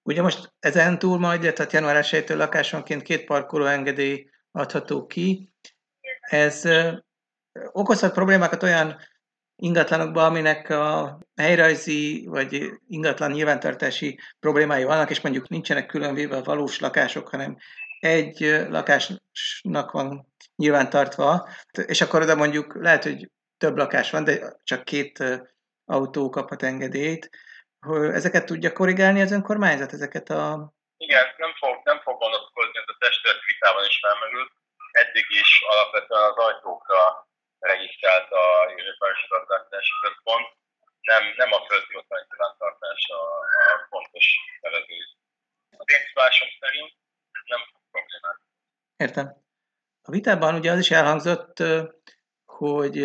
Ugye 0.08 0.22
most 0.22 0.52
ezen 0.58 0.98
túl 0.98 1.18
majd, 1.18 1.40
tehát 1.40 1.72
január 1.72 2.06
1 2.10 2.28
lakásonként 2.28 3.02
két 3.02 3.24
parkolóengedély 3.24 4.30
adható 4.50 5.06
ki. 5.06 5.52
Ez 6.20 6.68
okozhat 7.72 8.12
problémákat 8.12 8.62
olyan 8.62 8.96
ingatlanokban, 9.56 10.24
aminek 10.24 10.70
a 10.70 11.18
helyrajzi 11.36 12.26
vagy 12.26 12.70
ingatlan 12.86 13.30
nyilvántartási 13.30 14.18
problémái 14.40 14.84
vannak, 14.84 15.10
és 15.10 15.20
mondjuk 15.20 15.48
nincsenek 15.48 15.86
különvéve 15.86 16.36
a 16.36 16.42
valós 16.42 16.80
lakások, 16.80 17.28
hanem 17.28 17.56
egy 18.00 18.66
lakásnak 18.68 19.90
van 19.90 20.32
nyilvántartva, 20.56 21.48
és 21.86 22.00
akkor 22.00 22.22
oda 22.22 22.34
mondjuk 22.34 22.74
lehet, 22.80 23.02
hogy 23.02 23.30
több 23.58 23.76
lakás 23.76 24.10
van, 24.10 24.24
de 24.24 24.56
csak 24.62 24.84
két 24.84 25.24
autó 25.84 26.30
kaphat 26.30 26.62
engedélyt. 26.62 27.30
Ezeket 28.20 28.46
tudja 28.46 28.72
korrigálni 28.72 29.20
az 29.20 29.32
önkormányzat, 29.32 29.92
ezeket 29.92 30.28
a... 30.28 30.72
Igen, 30.96 31.24
nem 31.36 31.52
fog, 31.54 31.74
nem 31.84 32.00
fog 32.00 32.16
vonatkozni, 32.18 32.78
ez 32.78 32.92
a 32.94 32.96
testület 32.98 33.44
vitában 33.46 33.84
is 33.84 33.98
felmerült. 34.04 34.52
Eddig 34.90 35.26
is 35.42 35.50
alapvetően 35.72 36.24
az 36.30 36.36
ajtókra 36.36 37.28
regisztrált 37.58 38.30
a 38.30 38.44
Józsefvárosi 38.70 39.26
Tartási 39.28 39.92
Központ, 40.02 40.48
nem, 41.10 41.22
nem 41.36 41.52
a 41.52 41.56
otthoni 41.56 42.24
tartás 42.58 43.02
a, 43.08 43.22
a 43.74 43.86
fontos 43.88 44.26
nevező. 44.60 44.98
Az 45.76 45.92
én 45.94 46.02
tudásom 46.06 46.48
szerint 46.60 46.92
ez 47.32 47.44
nem 47.46 47.60
fog 47.70 47.80
problémát. 47.90 48.38
Értem. 48.96 49.26
A 50.02 50.10
vitában 50.10 50.54
ugye 50.54 50.70
az 50.72 50.78
is 50.78 50.90
elhangzott, 50.90 51.62
hogy 52.44 52.96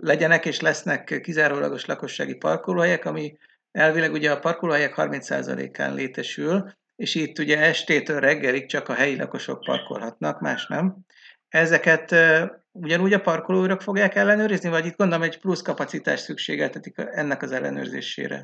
legyenek 0.00 0.44
és 0.44 0.60
lesznek 0.60 1.20
kizárólagos 1.22 1.84
lakossági 1.84 2.34
parkolóhelyek, 2.34 3.04
ami 3.04 3.38
elvileg 3.72 4.12
ugye 4.12 4.30
a 4.30 4.38
parkolóhelyek 4.38 4.94
30%-án 4.96 5.94
létesül, 5.94 6.78
és 6.96 7.14
itt 7.14 7.38
ugye 7.38 7.58
estétől 7.58 8.20
reggelig 8.20 8.66
csak 8.66 8.88
a 8.88 8.94
helyi 8.94 9.16
lakosok 9.16 9.64
parkolhatnak, 9.64 10.40
más 10.40 10.66
nem. 10.66 10.96
Ezeket 11.48 12.14
ugyanúgy 12.72 13.12
a 13.12 13.20
parkolóőrök 13.20 13.80
fogják 13.80 14.14
ellenőrizni, 14.14 14.68
vagy 14.68 14.86
itt 14.86 14.96
gondolom 14.96 15.22
egy 15.22 15.38
plusz 15.38 15.62
kapacitás 15.62 16.20
szükségeltetik 16.20 16.94
ennek 16.96 17.42
az 17.42 17.52
ellenőrzésére? 17.52 18.38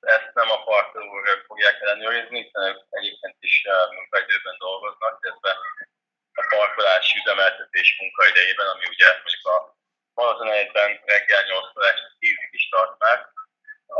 Ezt 0.00 0.30
nem 0.34 0.50
a 0.56 0.64
parkolóőrök 0.64 1.44
fogják 1.46 1.76
ellenőrizni, 1.80 2.42
hiszen 2.42 2.62
ők 2.70 2.78
egyébként 2.90 3.36
is 3.38 3.64
munkaidőben 3.96 4.56
dolgoznak, 4.58 5.18
illetve 5.22 5.50
a 6.40 6.44
parkolás 6.54 7.06
üzemeltetés 7.20 7.88
munkaidejében, 8.00 8.68
ami 8.74 8.84
ugye 8.94 9.08
mondjuk 9.22 9.46
a 9.54 9.56
valószínűlegben 10.14 10.88
reggel 11.12 11.42
8-tól 11.50 11.84
este 11.92 12.08
10-ig 12.20 12.52
is 12.58 12.68
tart 12.68 12.94
már. 12.98 13.18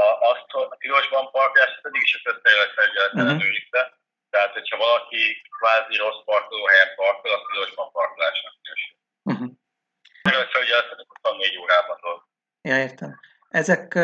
A, 0.04 0.06
azt 0.30 0.48
a 0.72 0.76
tilosban 0.82 1.24
parkolást 1.30 1.80
pedig 1.82 2.02
is 2.02 2.14
a 2.18 2.24
közterület 2.26 2.72
felügyelet 2.76 3.12
uh-huh. 3.12 3.22
ellenőrizte, 3.22 3.80
tehát 4.30 4.52
hogyha 4.52 4.76
valaki 4.86 5.22
kvázi 5.58 5.96
rossz 5.96 6.22
parkolóhelyen 6.24 6.90
parkol, 6.96 7.32
a 7.32 7.40
tilosban 7.48 7.88
parkolásnak 7.96 8.54
minősül. 8.60 8.96
Uh-huh. 9.30 9.50
Felügyeletet 10.54 11.06
24 11.08 11.58
órában 11.62 11.98
dolgozik. 12.00 12.34
Ja, 12.68 12.76
értem. 12.86 13.12
Ezek 13.62 13.94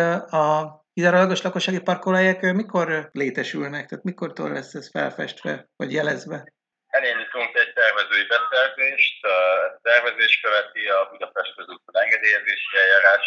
a 0.40 0.46
kizárólagos 0.94 1.42
lakossági 1.42 1.80
parkolóhelyek 1.80 2.40
mikor 2.62 3.08
létesülnek? 3.12 3.84
Tehát 3.87 4.04
mikortól 4.04 4.50
lesz 4.52 4.75
ez 4.75 4.90
felfestve, 4.90 5.68
vagy 5.76 5.92
jelezve? 5.92 6.38
Elindítunk 6.87 7.54
egy 7.62 7.72
tervezői 7.72 8.26
beszerzést, 8.32 9.25
a 9.25 9.38
tervezés 9.82 10.40
követi 10.40 10.82
a 10.88 11.08
Budapest 11.11 11.54
közúton 11.56 11.96
engedélyezési 12.04 12.76
eljárás, 12.82 13.25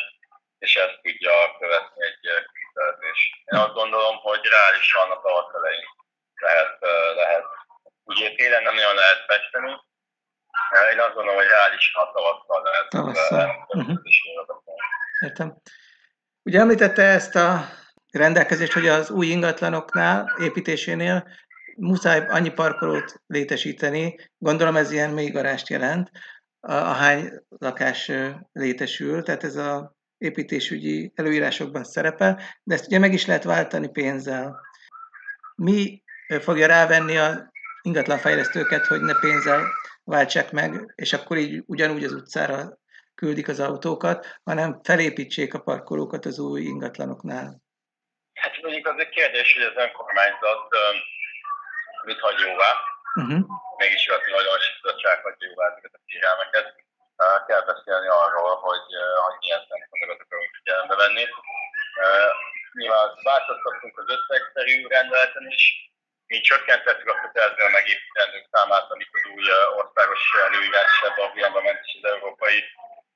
és 0.60 0.76
ezt 0.76 1.00
tudja 1.02 1.36
követni 1.60 2.04
egy 2.10 2.24
kivitelezés. 2.54 3.20
Én 3.52 3.60
azt 3.60 3.78
gondolom, 3.80 4.16
hogy 4.28 4.44
reálisan 4.56 5.12
a 5.12 5.22
tavasz 5.22 5.54
elején 5.60 5.90
lehet, 6.36 6.78
lehet. 7.16 7.46
Ugye 8.04 8.36
télen 8.36 8.64
nem 8.64 8.76
nagyon 8.76 8.96
lehet 8.96 9.26
festeni, 9.28 9.74
én 10.94 11.00
azt 11.00 11.14
gondolom, 11.14 11.36
hogy 11.36 11.48
reálisan 11.48 12.04
a 12.04 12.12
tavasszal 12.12 12.62
lehet. 12.64 12.90
Tavasszal. 12.90 13.68
Uh-huh. 13.68 13.98
Értem. 15.20 15.62
Ugye 16.44 16.60
említette 16.60 17.04
ezt 17.04 17.36
a 17.36 17.66
rendelkezést, 18.12 18.74
hogy 18.74 18.88
az 18.88 19.10
új 19.10 19.26
ingatlanoknál, 19.26 20.36
építésénél 20.40 21.28
muszáj 21.76 22.26
annyi 22.28 22.50
parkolót 22.50 23.22
létesíteni, 23.28 24.16
gondolom 24.38 24.76
ez 24.76 24.92
ilyen 24.92 25.10
mélygarást 25.10 25.68
jelent, 25.70 26.12
ahány 26.60 27.32
lakás 27.48 28.12
létesül, 28.52 29.24
tehát 29.24 29.44
ez 29.44 29.56
a 29.56 29.95
építésügyi 30.18 31.12
előírásokban 31.16 31.84
szerepel, 31.84 32.42
de 32.64 32.74
ezt 32.74 32.86
ugye 32.86 33.00
meg 33.00 33.14
is 33.14 33.26
lehet 33.26 33.44
váltani 33.44 33.90
pénzzel. 33.90 34.60
Mi 35.56 36.04
fogja 36.42 36.68
rávenni 36.68 37.18
a 37.18 37.52
ingatlanfejlesztőket, 37.82 38.86
hogy 38.86 39.02
ne 39.02 39.20
pénzzel 39.20 39.64
váltsák 40.04 40.52
meg, 40.52 40.94
és 40.96 41.14
akkor 41.14 41.38
így 41.38 41.64
ugyanúgy 41.66 42.04
az 42.04 42.14
utcára 42.14 42.78
küldik 43.16 43.48
az 43.48 43.60
autókat, 43.60 44.40
hanem 44.44 44.80
felépítsék 44.84 45.54
a 45.54 45.60
parkolókat 45.60 46.26
az 46.26 46.40
új 46.40 46.62
ingatlanoknál? 46.62 47.62
Hát 48.34 48.62
mondjuk 48.62 48.88
az 48.88 49.00
egy 49.00 49.10
kérdés, 49.10 49.54
hogy 49.54 49.64
az 49.64 49.84
önkormányzat 49.84 50.68
mit 52.06 52.20
hagy 52.20 52.40
jóvá. 52.40 52.72
Uh-huh. 53.16 53.48
Mégis 53.78 54.08
az 54.08 54.20
nagyon 54.32 54.58
bizottság 54.82 55.22
hagyja 55.24 55.48
jóvá 55.48 55.68
ezeket 55.72 55.94
a 55.94 56.00
kérelmeket. 56.06 56.85
Kell 57.48 57.64
beszélni 57.72 58.08
arról, 58.08 58.56
hogy, 58.68 58.88
hogy 59.26 59.38
milyen 59.40 59.66
szempontokat 59.70 60.20
akarunk 60.24 60.56
figyelembe 60.58 60.96
venni. 61.04 61.26
Nyilván 62.80 63.10
változtattunk 63.24 63.98
az 64.02 64.10
összegszerű 64.16 64.88
rendeleten 64.88 65.48
is, 65.58 65.64
mi 66.28 66.40
csökkentettük 66.42 67.10
a 67.10 67.20
kötelezően 67.22 67.72
megépítendők 67.72 68.46
számát, 68.52 68.92
amikor 68.92 69.20
az 69.24 69.32
új 69.36 69.46
országos 69.82 70.22
előírás 70.48 70.94
ebbe 71.08 71.22
a 71.46 71.62
ment, 71.62 71.82
és 71.86 71.94
az 72.02 72.10
európai 72.14 72.58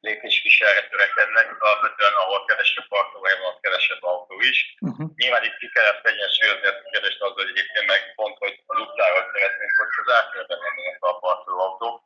lépéskísérre 0.08 0.88
törekednek, 0.88 1.46
alapvetően 1.60 2.16
ahol 2.22 2.46
kevesebb 2.46 2.88
parkolóhely 2.88 3.40
van, 3.44 3.60
kevesebb 3.62 4.04
autó 4.04 4.36
is. 4.52 4.60
Uh-huh. 4.80 5.10
Nyilván 5.16 5.44
itt 5.44 5.58
ki 5.62 5.70
kellett 5.76 6.06
egyensúlyozni 6.12 6.68
ezt 6.68 6.84
a 6.86 6.90
kérdést 6.92 7.22
azzal, 7.22 7.42
hogy 7.42 7.54
egyébként 7.54 7.88
meg 7.94 8.02
pont, 8.16 8.38
hogy 8.44 8.56
az 8.72 8.78
utcáról 8.84 9.24
szeretnénk, 9.34 9.74
hogy 9.80 9.94
az 10.04 10.14
átérben 10.20 10.60
mennének 10.66 11.04
a 11.04 11.20
parkolóautók. 11.26 11.98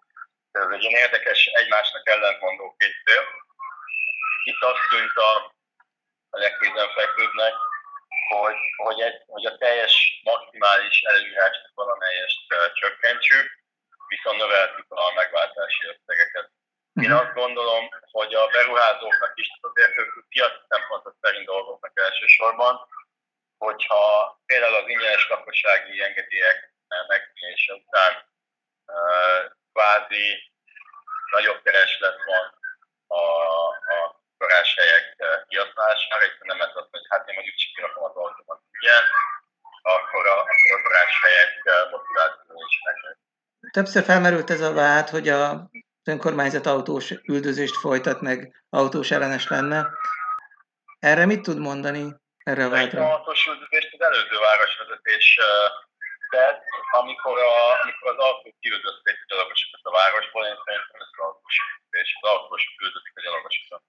Ez 0.61 0.69
egy 0.71 0.83
ilyen 0.83 1.01
érdekes, 1.05 1.45
egymásnak 1.45 2.07
ellentmondó 2.09 2.75
két 2.77 2.95
cél. 3.05 3.23
Itt 4.43 4.61
azt 4.61 4.87
tűnt 4.89 5.15
a, 5.29 5.31
a 6.29 6.37
legkézenfekvőbbnek, 6.37 7.53
hogy, 8.27 8.59
hogy, 8.75 8.99
egy, 9.01 9.21
hogy 9.27 9.45
a 9.45 9.57
teljes 9.57 10.21
maximális 10.23 11.01
előírást 11.01 11.61
valamelyest 11.73 12.39
csökkentsük, 12.73 13.47
viszont 14.07 14.37
növeltük 14.37 14.85
a 14.89 15.13
megváltási 15.13 15.87
összegeket. 15.87 16.51
Én 17.01 17.09
mhm. 17.09 17.19
azt 17.19 17.33
gondolom, 17.33 17.89
hogy 18.11 18.33
a 18.33 18.47
beruházóknak 18.47 19.31
is, 19.35 19.49
azért 19.61 19.97
ők 19.97 20.27
piaci 20.29 20.61
szempontok 20.69 21.15
szerint 21.21 21.45
dolgoznak 21.45 21.91
elsősorban, 21.99 22.87
hogyha 23.57 24.03
például 24.45 24.75
az 24.75 24.89
ingyenes 24.89 25.27
lakossági 25.29 26.01
engedélyek 26.01 26.73
megnyílása 27.07 27.73
után 27.73 28.31
kvázi 29.73 30.25
nagyobb 31.35 31.61
kereslet 31.63 32.17
van 32.29 32.45
a, 33.07 33.23
a 33.95 33.97
garáshelyek 34.37 35.05
kihasználására, 35.47 36.25
és 36.25 36.35
nem 36.39 36.61
ez 36.61 36.75
az, 36.81 36.87
hogy 36.91 37.05
hát 37.09 37.27
én 37.27 37.35
mondjuk 37.35 37.55
csak 37.55 37.73
kirakom 37.75 38.03
az 38.03 38.15
autómat, 38.15 38.59
igen, 38.79 39.03
akkor 39.81 40.27
a, 40.27 40.37
akkor 40.51 40.71
a 40.77 40.81
garáshelyek 40.85 41.51
motiváció 41.91 42.55
is 42.69 42.77
meg. 42.85 42.95
Többször 43.71 44.03
felmerült 44.03 44.49
ez 44.49 44.61
a 44.61 44.73
vád, 44.73 45.09
hogy 45.09 45.27
a 45.29 45.69
önkormányzat 46.03 46.65
autós 46.65 47.11
üldözést 47.11 47.75
folytat 47.75 48.21
meg, 48.21 48.63
autós 48.69 49.11
ellenes 49.11 49.47
lenne. 49.47 49.87
Erre 50.99 51.25
mit 51.25 51.41
tud 51.41 51.59
mondani? 51.59 52.15
Erre 52.43 52.65
a 52.65 52.69
vádra? 52.69 53.05
A 53.05 53.13
autós 53.13 53.45
üldözést 53.47 53.93
az 53.93 54.01
előző 54.01 54.37
városvezetés 54.39 55.39
tett, 56.33 56.61
amikor, 57.01 57.35
a, 57.51 57.81
amikor 57.81 58.07
az 58.13 58.19
autók 58.25 58.55
kiüldözték 58.61 59.15
a 59.23 59.25
gyalogosokat 59.31 59.83
a 59.89 59.91
városból, 59.99 60.43
én 60.49 60.57
szerintem 60.65 60.99
ez 61.03 61.11
az 61.15 61.21
autós 61.25 61.57
üldözés, 61.67 62.09
az 62.21 62.29
autósok 62.33 62.75
üldözik 62.85 63.13
a 63.19 63.21
gyalogosokat. 63.25 63.81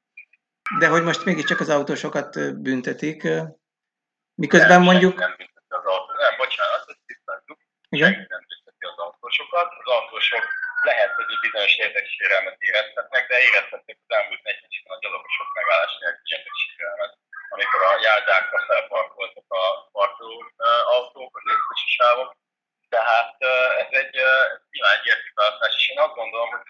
De 0.81 0.87
hogy 0.95 1.05
most 1.09 1.25
mégiscsak 1.29 1.61
az 1.65 1.71
autósokat 1.77 2.31
büntetik, 2.67 3.21
miközben 4.45 4.79
nem, 4.79 4.89
mondjuk... 4.89 5.15
Nem 5.27 5.35
bünteti 5.41 5.75
az 5.81 5.87
autó. 5.93 6.13
Nem, 6.25 6.35
bocsánat, 6.43 6.83
ezt 6.91 7.05
tisztázzuk. 7.11 7.59
Igen? 7.97 8.13
nem 8.35 8.43
bünteti 8.51 8.85
az 8.93 8.99
autósokat. 9.05 9.69
Az 9.81 9.89
autósok 9.97 10.45
lehet, 10.91 11.13
hogy 11.19 11.29
egy 11.33 11.43
bizonyos 11.47 11.75
érdeksérelmet 11.85 12.57
érezhetnek, 12.69 13.23
de 13.31 13.37
érezhetnek 13.49 13.97
az 14.05 14.11
elmúlt 14.17 14.43
40 14.43 14.75
évben 14.77 14.97
a 14.97 15.03
gyalogosok 15.05 15.49
megállás 15.59 15.93
nélkül 16.01 16.29
érdeksérelmet, 16.37 17.13
amikor 17.55 17.81
a 17.91 17.93
járdákra 18.09 18.59
felparkoltak 18.69 19.24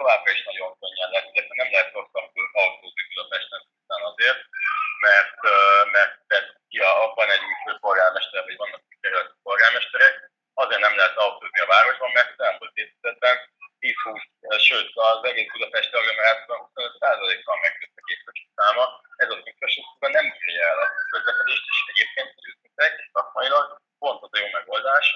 továbbra 0.04 0.32
is 0.36 0.44
nagyon 0.50 0.70
könnyen 0.80 1.10
lehet, 1.12 1.28
illetve 1.32 1.54
nem 1.62 1.70
lehet 1.74 1.92
rosszabbul 1.96 2.46
autózni 2.62 3.02
Budapesten 3.08 3.60
azért, 4.10 4.40
mert, 5.06 5.38
mert 5.96 6.14
tehát, 6.28 6.48
ja, 6.78 6.90
van 7.18 7.30
egy 7.34 7.44
új 7.48 7.56
főpolgármester, 7.64 8.40
vagy 8.44 8.56
vannak 8.62 8.82
kerületi 9.00 9.36
polgármesterek, 9.42 10.14
azért 10.62 10.84
nem 10.86 10.96
lehet 11.00 11.16
autózni 11.24 11.60
a 11.60 11.72
városban, 11.74 12.10
mert 12.16 12.30
az 12.34 12.44
elmúlt 12.46 12.76
évtizedben 12.82 13.36
10-20, 13.80 14.58
sőt 14.68 14.90
az 14.94 15.24
egész 15.30 15.50
Budapest 15.52 15.94
agglomerációban 15.94 16.58
25%-kal 16.66 17.56
megtört 17.64 18.00
a 18.00 18.06
kétkocsi 18.08 18.46
száma, 18.58 18.84
ez 19.22 19.30
az 19.34 19.40
infrastruktúra 19.50 20.08
nem 20.18 20.26
bírja 20.38 20.64
el 20.72 20.78
a 20.84 20.86
közlekedést, 21.12 21.66
és 21.72 21.78
egyébként 21.92 22.30
őszintén 22.46 22.92
szakmailag 23.12 23.66
pont 23.98 24.22
az 24.24 24.32
a 24.32 24.38
jó 24.42 24.48
megoldás, 24.58 25.06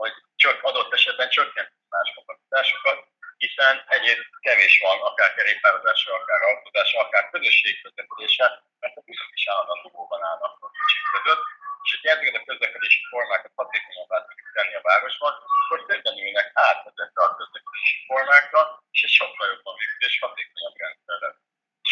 hogy 0.00 0.14
csak 0.42 0.56
adott 0.62 0.92
esetben 0.92 1.28
csökkent 1.36 1.72
más 1.88 2.08
kapacitásokat, 2.14 2.98
hiszen 3.44 3.74
egyrészt 3.94 4.28
kevés 4.46 4.74
van, 4.84 4.98
akár 5.10 5.30
kerékpározásra, 5.34 6.12
akár 6.20 6.40
autózásra, 6.42 6.98
akár 7.00 7.24
közösségközlekedésre, 7.34 8.46
mert 8.80 8.96
a 8.98 9.02
buszok 9.06 9.32
is 9.38 9.44
állandóan 9.50 9.82
dugóban 9.84 10.22
állnak 10.30 10.52
a 10.56 10.68
kocsik 10.74 11.04
között, 11.14 11.44
és 11.84 11.90
hogyha 11.92 12.10
ezeket 12.14 12.36
a 12.40 12.46
közlekedési 12.48 13.02
formákat 13.12 13.52
hatékonyabbá 13.60 14.18
tudjuk 14.26 14.50
tenni 14.56 14.74
a 14.80 14.86
városban, 14.88 15.32
akkor 15.60 15.78
többen 15.88 16.16
ülnek 16.24 16.48
át 16.66 16.80
ezekre 16.90 17.20
a 17.26 17.36
közlekedési 17.38 17.96
formákra, 18.08 18.60
és 18.94 19.00
egy 19.06 19.14
sokkal 19.20 19.46
jobban 19.52 19.74
működő 19.78 20.06
és 20.12 20.18
hatékonyabb 20.24 20.76
rendszer 20.82 21.18
lesz. 21.24 21.40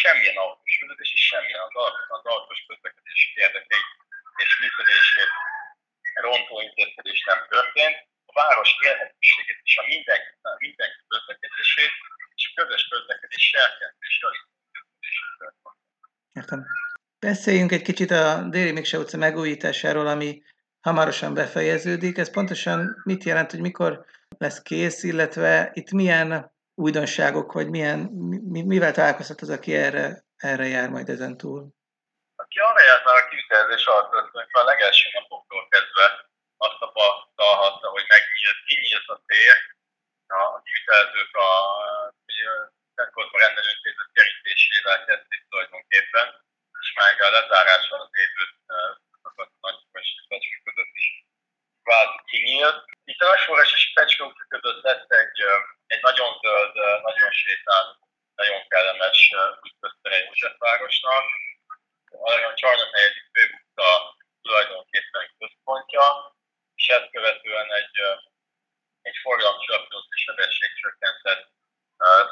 Semmilyen 0.01 0.41
autós 0.43 0.73
üldözés 0.81 1.11
és 1.17 1.23
semmilyen 1.31 1.61
az, 1.67 1.95
az 2.17 2.25
autós 2.33 2.61
közlekedési 2.69 3.29
érdekeit 3.43 3.87
és 4.43 4.51
működését 4.61 5.31
rontó 6.27 6.55
intézkedés 6.67 7.19
nem 7.31 7.39
történt, 7.53 7.97
a 8.33 8.41
város 8.41 8.71
élhetőségét 8.87 9.59
és 9.63 9.77
a 9.77 9.83
mindenki, 9.87 10.29
mindenki 10.57 10.99
közlekedését 11.07 11.93
és 12.35 12.51
a 12.53 12.61
közös 12.61 12.87
közlekedés 12.87 13.43
serkentésre 13.53 14.27
Értem. 16.33 16.65
Beszéljünk 17.19 17.71
egy 17.71 17.81
kicsit 17.81 18.11
a 18.11 18.43
Déri 18.49 18.71
Mikse 18.71 18.97
utca 18.97 19.17
megújításáról, 19.17 20.07
ami 20.07 20.43
hamarosan 20.81 21.33
befejeződik. 21.33 22.17
Ez 22.17 22.31
pontosan 22.31 23.01
mit 23.03 23.23
jelent, 23.23 23.51
hogy 23.51 23.59
mikor 23.59 24.05
lesz 24.37 24.61
kész, 24.61 25.03
illetve 25.03 25.71
itt 25.73 25.91
milyen 25.91 26.51
újdonságok, 26.75 27.51
vagy 27.51 27.69
milyen, 27.69 27.99
mi, 28.49 28.61
mivel 28.61 28.91
találkozhat 28.91 29.41
az, 29.41 29.49
aki 29.49 29.75
erre, 29.75 30.23
erre 30.37 30.67
jár 30.67 30.89
majd 30.89 31.09
ezen 31.09 31.37
túl? 31.37 31.67
Aki 32.35 32.59
arra 32.59 32.83
járt 32.83 33.05
már 33.05 33.15
a 33.15 33.27
kivitelezés 33.29 33.85
alatt, 33.85 34.13
a 34.51 34.63
legelső 34.63 35.09
napoktól 35.13 35.67
kezdve 35.69 36.31
azt 36.65 36.79
tapasztalhatta, 36.79 37.87
hogy 37.95 38.05
megnyílt, 38.07 38.59
kinyílt 38.67 39.07
a 39.15 39.21
tér, 39.25 39.55
a 40.27 40.61
kivitelezők 40.65 41.35
a, 41.35 41.51
a 42.95 43.11
a 43.35 43.39
rendelőintézet 43.45 44.11
kerítésével 44.13 45.05
kezdték 45.05 45.41
tulajdonképpen, 45.49 46.27
és 46.81 46.93
már 46.95 47.21
a 47.21 47.29
lezárással 47.39 47.99
az 48.01 48.13
évőt 48.23 48.55
a 48.67 49.49
nagy 49.59 50.45
között 50.63 50.93
is 51.01 51.07
kvázi 51.83 52.19
kinyílt. 52.25 52.79
Itt 53.03 53.21
a 53.21 53.25
Nagyforrás 53.25 53.71
és 53.73 53.93
Pecska 53.93 54.25
utca 54.25 54.45
között 54.47 54.83
lesz 54.83 55.09
egy, 55.21 55.39
egy 55.87 56.01
nagyon 56.01 56.39
zöld, 56.41 56.73
nagyon 57.03 57.31
sétáló, 57.31 57.91
nagyon 58.35 58.67
kellemes 58.67 59.31
új 59.61 59.71
köztere 59.79 60.17
Józsefvárosnak. 60.23 61.25
A 62.09 62.53
Csarnok 62.53 62.91
negyedik 62.91 63.25
főutca 63.33 64.15
tulajdonképpen 64.41 65.25
központja, 65.39 66.32
és 66.83 66.89
ezt 66.89 67.11
követően 67.11 67.73
egy, 67.73 67.97
egy 69.01 69.17
forgalomcsillapított 69.21 70.07
és 70.15 70.21
sebességcsökkentett, 70.21 71.43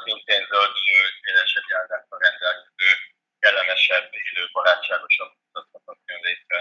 szintén 0.04 0.46
zöldülő, 0.50 1.00
szélesebb 1.22 1.68
járdákkal 1.68 2.18
rendelkező, 2.18 2.90
kellemesebb, 3.38 4.08
élő, 4.12 4.48
barátságosabb 4.52 5.32
utat 5.52 5.98
jön 6.06 6.20
létre 6.20 6.58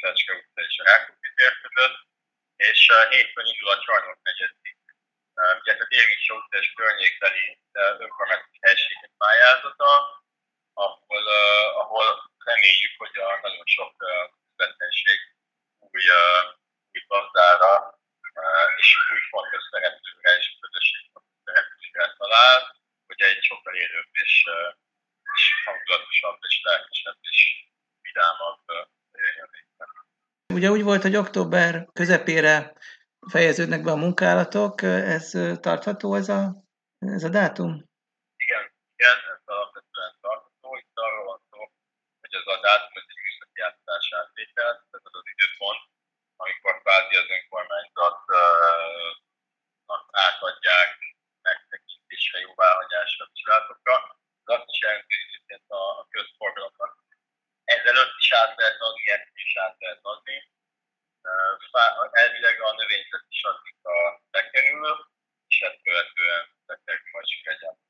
Fecske 0.00 0.32
utca 0.32 0.60
és 0.68 0.78
a 0.78 0.84
Rákóczi 0.84 1.30
tér 1.34 1.52
között, 1.62 1.98
és 2.56 2.80
hétfőn 3.10 3.46
indul 3.46 3.70
a 3.70 3.80
Csarnok 3.84 4.20
negyedik, 4.22 4.78
ugye 5.60 5.72
a 5.84 5.86
Dérgis 5.88 6.28
utca 6.28 6.58
és 6.58 6.72
környékbeli 6.72 7.58
önkormányzati 8.04 8.58
helységek 8.60 9.12
pályázata, 9.16 9.90
ahol, 10.72 11.24
ahol 11.82 12.06
reméljük, 12.44 12.94
hogy 12.96 13.16
a 13.18 13.38
nagyon 13.42 13.66
sok 13.76 13.94
üzlethelyiség 14.50 15.18
új 15.78 16.04
új 16.92 17.02
gazdára 17.12 17.72
és 18.76 18.88
fontos 19.30 19.62
szereplőre 19.70 20.30
és 20.38 20.46
közösség 20.60 21.10
szereplőre 21.44 22.14
talál, 22.18 22.58
hogy 23.06 23.20
egy 23.20 23.42
sokkal 23.42 23.74
élőbb 23.74 24.10
és, 24.24 24.44
és 25.34 25.42
hangulatosabb 25.64 26.38
és 26.48 26.60
lelkesebb 26.62 27.18
és 27.20 27.40
vidámabb 28.02 28.60
jöjjön 29.12 29.48
Ugye 30.58 30.70
úgy 30.70 30.82
volt, 30.82 31.02
hogy 31.02 31.16
október 31.16 31.88
közepére 31.92 32.72
fejeződnek 33.34 33.82
be 33.82 33.90
a 33.90 34.02
munkálatok, 34.04 34.82
ez 34.82 35.30
tartható 35.66 36.14
ez 36.14 36.28
a, 36.28 36.42
ez 36.98 37.24
a 37.24 37.28
dátum? 37.28 37.70
Igen, 38.44 38.64
igen, 38.96 39.18
ez 39.32 39.40
alapvetően 39.44 40.12
tartható. 40.20 40.76
Itt 40.76 40.96
arról 41.04 41.24
van 41.24 41.40
szó, 41.50 41.58
hogy 42.20 42.34
ez 42.40 42.46
a 42.54 42.56
dátum 42.66 42.94
ez 43.00 43.08
egy 43.12 43.20
műszaki 43.24 43.60
átadás 43.66 44.06
átvétel, 44.20 44.70
tehát 44.90 45.06
az 45.08 45.16
az 45.20 45.28
időpont, 45.34 45.82
amikor 46.42 46.72
kvázi 46.82 47.14
az 47.22 47.28
önkormányzatnak 47.36 50.02
átadják 50.26 50.90
megtekintésre, 51.42 52.38
jóváhagyásra, 52.46 53.28
vizsgálatokra. 53.32 53.94
Az 54.44 54.50
azt 54.56 54.70
is 54.72 54.78
jelenti, 54.84 55.16
hogy 55.46 55.62
a 55.66 56.06
közforgalomnak 56.14 56.92
ezelőtt 57.64 58.14
is 58.18 58.32
át 58.50 58.58
lehet 58.58 58.80
adni, 58.80 59.10
ezt 59.16 59.30
is 59.34 59.56
át 59.56 59.76
lehet 59.78 60.02
adni. 60.02 60.36
Elvileg 62.10 62.60
a 62.60 62.72
növényzet 62.80 63.26
is 63.28 63.42
addig 63.50 63.76
a 63.82 63.96
bekerül, 64.30 64.92
és 65.50 65.60
ezt 65.60 65.80
követően 65.82 66.42
bekerül 66.66 67.08
majd 67.12 67.26
csak 67.30 67.46
egyáltalán. 67.52 67.88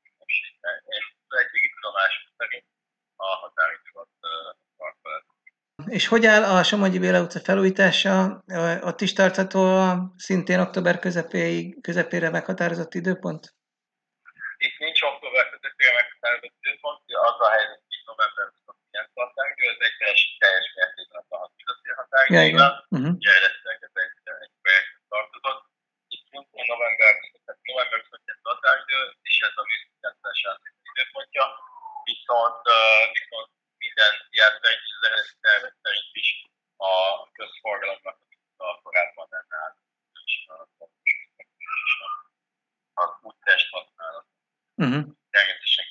Én 0.95 1.03
egy 1.41 1.71
tudomásom 1.75 2.27
szerint 2.37 2.65
a 3.15 3.25
határidőt 3.25 3.95
a 3.95 4.07
és 5.87 6.07
hogy 6.07 6.25
áll 6.25 6.43
a 6.43 6.63
Somogyi 6.63 6.99
Béla 6.99 7.21
utca 7.21 7.39
felújítása? 7.39 8.43
Ott 8.81 9.01
is 9.01 9.13
tartható 9.13 9.61
szintén 10.17 10.59
október 10.59 10.99
közepéig, 10.99 11.81
közepére 11.81 12.29
meghatározott 12.29 12.93
időpont? 12.93 13.43
Itt 14.57 14.77
nincs 14.77 15.01
október 15.01 15.49
közepére 15.49 15.93
meghatározott 15.93 16.55
időpont, 16.61 16.99
az 17.29 17.39
a 17.47 17.49
helyzet, 17.49 17.81
hogy 17.87 18.01
november 18.05 18.45
29 18.47 19.09
határidő, 19.13 19.65
ez 19.73 19.81
egy 19.87 19.97
teljes, 19.97 20.35
teljes 20.39 20.67
mértékben 20.75 21.23
a 21.29 21.49
Ja, 22.31 22.85
uh-huh. 22.89 23.13
Ugye 23.19 23.33
ez 23.49 23.57
egy, 23.71 23.83
egy 24.45 24.53
projektet 24.61 25.03
tartozott. 25.13 25.61
Itt 26.13 26.25
szintén 26.29 26.65
november, 26.73 27.11
november 27.71 27.99
29 28.03 28.39
határidő, 28.51 28.99
és 29.29 29.35
ez 29.47 29.55
a 29.61 29.63
műszakjátszás 29.69 30.39
időpontja. 30.89 31.45
Viszont, 32.09 32.63
viszont 33.17 33.49
minden 33.83 34.13
ilyen 34.35 34.53
szerint, 34.61 35.75
szerint 35.83 36.13
is 36.23 36.29
a 36.89 36.91
közforgalomnak 37.37 38.17
a 38.67 38.81
korábban 38.83 39.29
át, 39.63 39.75
és 40.25 40.33
az 43.01 43.11
úttest 43.29 43.67
használat. 43.75 44.25
Uh-huh. 44.83 45.03
Természetesen. 45.35 45.85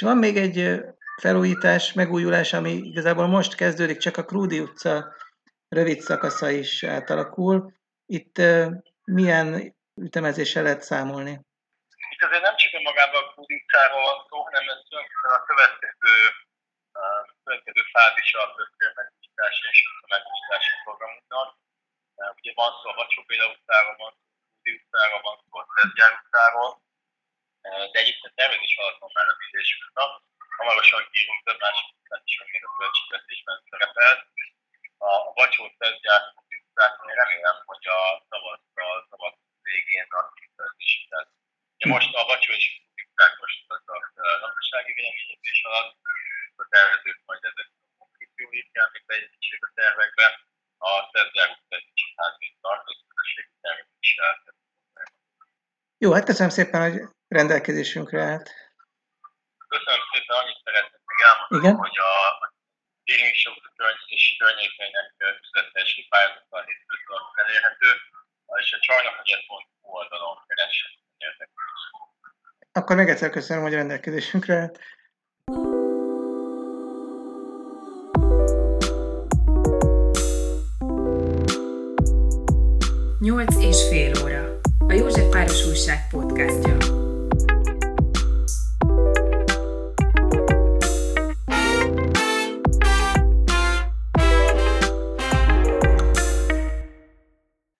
És 0.00 0.06
van 0.06 0.16
még 0.16 0.36
egy 0.36 0.80
felújítás, 1.20 1.92
megújulás, 1.92 2.52
ami 2.52 2.72
igazából 2.92 3.26
most 3.26 3.52
kezdődik, 3.54 3.98
csak 4.06 4.16
a 4.16 4.24
Krúdi 4.30 4.60
utca 4.66 4.92
rövid 5.68 6.00
szakasza 6.00 6.48
is 6.62 6.72
átalakul. 6.96 7.56
Itt 8.16 8.36
milyen 9.18 9.46
ütemezéssel 10.06 10.62
lehet 10.62 10.82
számolni? 10.90 11.34
Itt 12.12 12.22
azért 12.26 12.46
nem 12.48 12.56
csak 12.56 12.82
magában 12.88 13.22
a 13.24 13.32
kudincáról 13.34 14.02
van 14.08 14.18
szó, 14.28 14.36
hanem 14.46 14.64
ez 14.74 14.82
a 15.38 15.42
következő, 15.50 16.14
a 16.92 17.06
következő 17.44 17.82
fázisa 17.94 18.38
a 18.46 18.54
köztérmegújítási 18.56 19.62
és 19.72 19.78
megújítási 20.14 20.72
programunknak. 20.84 21.48
Ugye 22.38 22.52
van 22.60 22.72
szó 22.80 22.86
a 22.92 22.96
Vacsó 22.98 23.20
Béla 23.28 23.46
utcáról, 23.54 23.96
van 24.02 24.12
szó 24.18 24.24
a 24.36 24.48
Kudi 24.54 24.72
utcáról, 24.78 25.20
van 25.26 25.36
szó 25.42 25.52
a 25.62 25.66
Szezgyár 25.74 26.12
utcáról, 26.18 26.70
de 27.92 27.98
egyébként 28.02 28.34
tervezés 28.40 28.74
alatt 28.80 29.00
van 29.02 29.10
már 29.16 29.28
a 29.32 29.36
vízés 29.40 29.70
útnak. 29.82 30.12
Hamarosan 30.60 31.02
kívunk 31.12 31.40
több 31.46 31.60
másik 31.64 31.88
is, 32.30 32.34
még 32.54 32.64
a 32.68 32.70
költségvetésben 32.78 33.58
szerepelt. 33.68 34.20
A 35.08 35.10
Vacsó 35.38 35.64
Szezgyár 35.78 36.22
utcát 36.48 36.94
én 37.08 37.14
remélem, 37.20 37.56
hogy 37.70 37.86
a 37.98 38.00
tavasszal, 38.30 38.96
tavasz 39.10 39.40
végén 39.68 40.06
a 40.18 40.20
kifejezési 40.38 41.00
most 41.94 42.14
a 42.20 42.22
Bacsó 42.28 42.52
és 42.60 42.66
most 43.42 43.58
a 43.68 43.76
lakossági 44.44 44.92
véleményezés 44.98 45.60
alatt, 45.68 45.96
a 46.62 46.66
tervezők 46.74 47.18
majd 47.28 47.42
ezek 47.50 47.68
a 47.74 47.78
konflikcióit 47.98 48.68
még 48.92 49.04
beépítsék 49.06 49.60
a 49.66 49.70
tervekbe, 49.74 50.26
a 50.78 50.90
hát 52.20 52.34
még 52.38 52.52
tartozó 52.60 53.02
közösségi 53.12 53.54
tervek 53.60 53.88
is 54.00 54.12
Jó, 55.98 56.12
hát 56.12 56.24
köszönöm 56.24 56.52
szépen, 56.58 56.80
hogy 56.86 56.96
rendelkezésünkre 57.28 58.20
állt. 58.22 58.59
Köszönöm 59.74 60.02
szépen, 60.12 60.36
annyit 60.40 60.60
szeretnék 60.64 61.02
még 61.10 61.20
elmondani, 61.28 61.62
Igen? 61.62 61.76
hogy 61.84 61.96
a 62.10 62.12
Show 63.40 63.54
és 64.14 64.36
környékeinek 64.38 65.08
üzletési 65.44 66.06
pályázattal 66.10 66.62
hétfőtől 66.66 67.20
elérhető, 67.44 67.88
és 68.62 68.72
a 68.76 68.78
csajnakegyet.hu 68.86 69.88
oldalon 69.96 70.36
kereshető. 70.46 71.00
Akkor 72.72 72.96
még 72.96 73.08
egyszer 73.08 73.30
köszönöm, 73.30 73.62
hogy 73.62 73.72
rendelkezésünkre 73.72 74.54
állt. 74.54 74.78
Nyolc 83.20 83.56
és 83.56 83.88
fél 83.88 84.12
óra. 84.24 84.60
A 84.88 84.92
József 84.92 85.32
Város 85.32 85.66
Újság 85.66 85.98
podcastja. 86.10 86.99